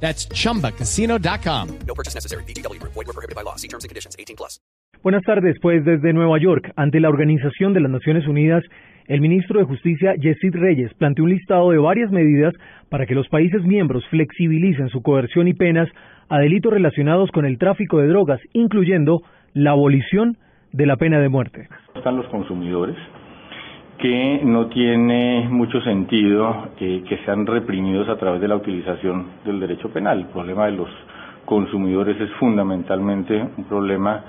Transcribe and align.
That's 0.00 0.28
chumbacasino.com. 0.28 1.78
No 1.86 1.94
purchase 1.94 2.14
necessary. 2.14 2.44
BGW. 2.44 2.80
Void 2.82 2.94
were 2.94 3.12
prohibited 3.12 3.34
by 3.34 3.42
law. 3.42 3.56
See 3.56 3.68
terms 3.68 3.82
and 3.82 3.90
conditions. 3.90 4.14
18 4.18 4.36
plus. 4.36 4.60
Buenas 5.02 5.22
tardes, 5.22 5.56
pues 5.62 5.84
desde 5.84 6.12
Nueva 6.12 6.38
York, 6.40 6.72
ante 6.74 6.98
la 7.00 7.08
Organización 7.08 7.72
de 7.74 7.80
las 7.80 7.90
Naciones 7.90 8.26
Unidas, 8.26 8.64
el 9.06 9.20
ministro 9.20 9.60
de 9.60 9.66
Justicia, 9.66 10.14
Yesid 10.16 10.54
Reyes, 10.54 10.92
planteó 10.94 11.24
un 11.24 11.30
listado 11.30 11.70
de 11.70 11.78
varias 11.78 12.10
medidas 12.10 12.52
para 12.88 13.06
que 13.06 13.14
los 13.14 13.28
países 13.28 13.62
miembros 13.62 14.04
flexibilicen 14.10 14.88
su 14.88 15.02
coerción 15.02 15.46
y 15.46 15.54
penas 15.54 15.88
a 16.28 16.38
delitos 16.38 16.72
relacionados 16.72 17.30
con 17.30 17.46
el 17.46 17.58
tráfico 17.58 17.98
de 17.98 18.08
drogas, 18.08 18.40
incluyendo 18.52 19.22
la 19.52 19.72
abolición 19.72 20.38
de 20.72 20.86
la 20.86 20.96
pena 20.96 21.20
de 21.20 21.28
muerte. 21.28 21.68
Están 21.94 22.16
los 22.16 22.26
consumidores, 22.26 22.96
que 23.98 24.40
no 24.44 24.66
tiene 24.66 25.48
mucho 25.48 25.80
sentido 25.80 26.68
eh, 26.78 27.02
que 27.08 27.18
sean 27.24 27.46
reprimidos 27.46 28.08
a 28.08 28.16
través 28.16 28.40
de 28.40 28.48
la 28.48 28.56
utilización 28.56 29.26
del 29.44 29.60
derecho 29.60 29.88
penal. 29.90 30.18
El 30.18 30.26
problema 30.26 30.66
de 30.66 30.72
los 30.72 30.88
consumidores 31.44 32.20
es 32.20 32.30
fundamentalmente 32.38 33.42
un 33.56 33.64
problema 33.64 34.24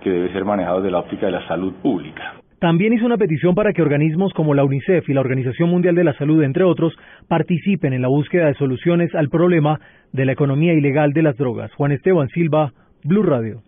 que 0.00 0.10
debe 0.10 0.32
ser 0.32 0.44
manejado 0.44 0.78
desde 0.80 0.90
la 0.90 0.98
óptica 0.98 1.26
de 1.26 1.32
la 1.32 1.46
salud 1.46 1.72
pública. 1.82 2.34
También 2.58 2.94
hizo 2.94 3.04
una 3.04 3.18
petición 3.18 3.54
para 3.54 3.72
que 3.72 3.82
organismos 3.82 4.32
como 4.32 4.54
la 4.54 4.64
UNICEF 4.64 5.08
y 5.08 5.12
la 5.12 5.20
Organización 5.20 5.68
Mundial 5.68 5.94
de 5.94 6.04
la 6.04 6.14
Salud, 6.14 6.42
entre 6.42 6.64
otros, 6.64 6.94
participen 7.28 7.92
en 7.92 8.02
la 8.02 8.08
búsqueda 8.08 8.46
de 8.46 8.54
soluciones 8.54 9.14
al 9.14 9.28
problema 9.28 9.78
de 10.12 10.24
la 10.24 10.32
economía 10.32 10.72
ilegal 10.72 11.12
de 11.12 11.22
las 11.22 11.36
drogas. 11.36 11.70
Juan 11.74 11.92
Esteban 11.92 12.28
Silva, 12.28 12.72
Blue 13.04 13.22
Radio. 13.22 13.60